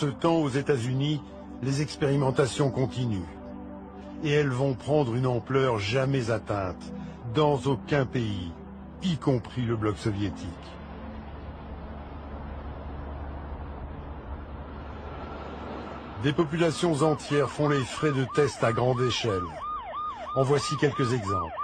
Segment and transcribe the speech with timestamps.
[0.00, 1.20] Ce temps, aux États-Unis,
[1.62, 3.28] les expérimentations continuent.
[4.24, 6.82] Et elles vont prendre une ampleur jamais atteinte
[7.34, 8.50] dans aucun pays,
[9.02, 10.48] y compris le bloc soviétique.
[16.22, 19.42] Des populations entières font les frais de tests à grande échelle.
[20.34, 21.60] En voici quelques exemples.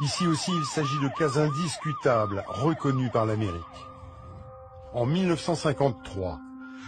[0.00, 3.86] Ici aussi, il s'agit de cas indiscutables, reconnus par l'Amérique.
[4.94, 6.40] En 1953,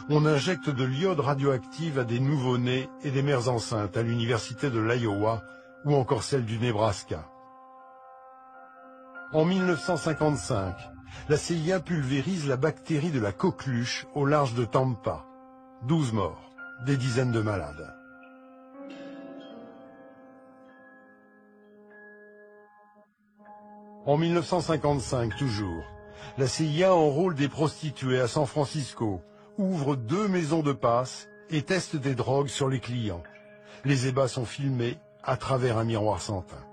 [0.09, 4.81] on injecte de l'iode radioactive à des nouveau-nés et des mères enceintes à l'université de
[4.81, 5.43] l'Iowa
[5.85, 7.27] ou encore celle du Nebraska.
[9.33, 10.75] En 1955,
[11.29, 15.25] la CIA pulvérise la bactérie de la coqueluche au large de Tampa.
[15.85, 16.51] 12 morts,
[16.87, 17.95] des dizaines de malades.
[24.05, 25.85] En 1955 toujours,
[26.37, 29.23] la CIA enrôle des prostituées à San Francisco,
[29.59, 33.23] ouvre deux maisons de passe et teste des drogues sur les clients.
[33.85, 36.67] Les ébats sont filmés à travers un miroir sans teint.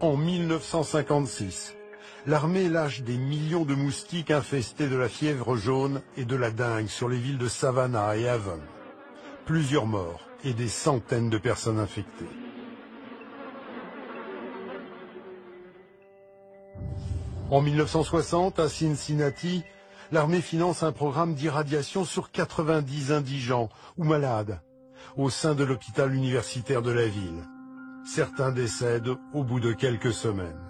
[0.00, 1.74] En 1956,
[2.26, 6.86] l'armée lâche des millions de moustiques infestés de la fièvre jaune et de la dengue
[6.86, 8.60] sur les villes de Savannah et Avon.
[9.44, 12.28] Plusieurs morts et des centaines de personnes infectées.
[17.50, 19.64] En 1960, à Cincinnati,
[20.12, 24.60] l'armée finance un programme d'irradiation sur 90 indigents ou malades
[25.16, 27.42] au sein de l'hôpital universitaire de la ville.
[28.04, 30.60] Certains décèdent au bout de quelques semaines.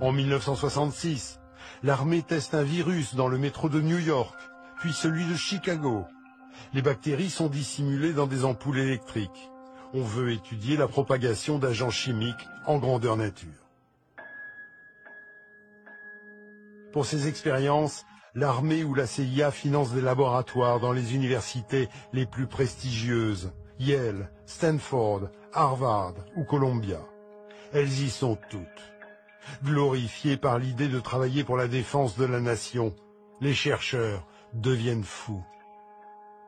[0.00, 1.40] En 1966,
[1.82, 4.38] l'armée teste un virus dans le métro de New York,
[4.78, 6.06] puis celui de Chicago.
[6.72, 9.50] Les bactéries sont dissimulées dans des ampoules électriques.
[9.92, 13.61] On veut étudier la propagation d'agents chimiques en grandeur nature.
[16.92, 18.04] Pour ces expériences,
[18.34, 25.30] l'armée ou la CIA finance des laboratoires dans les universités les plus prestigieuses, Yale, Stanford,
[25.54, 27.00] Harvard ou Columbia.
[27.72, 28.66] Elles y sont toutes.
[29.64, 32.94] Glorifiées par l'idée de travailler pour la défense de la nation,
[33.40, 35.44] les chercheurs deviennent fous.